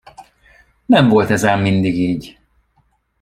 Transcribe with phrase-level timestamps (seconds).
[0.85, 2.39] Nem volt ez ám mindig így.